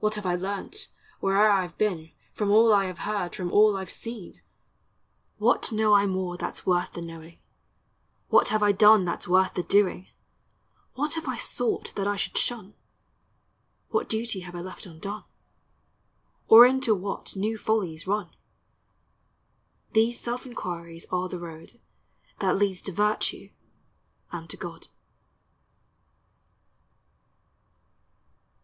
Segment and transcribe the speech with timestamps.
[0.00, 0.88] What have I learnt,
[1.20, 4.40] where'er I 've been, From all I have heard, from all I 've seen?
[5.38, 7.38] What know I more that 's worth the knowing?
[8.30, 10.08] What have I done that 's worth the doing?
[10.94, 12.74] What have I sought that I should shun?
[13.90, 15.22] What duty have I left undone?
[16.48, 18.34] Or into what new follies run?
[19.92, 21.78] These self inquiries are the road
[22.40, 23.50] That leads to virtue
[24.32, 24.88] and to God.